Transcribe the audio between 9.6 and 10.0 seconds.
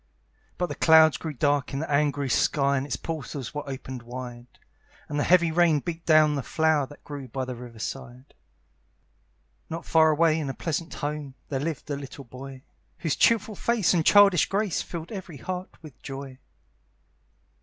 Not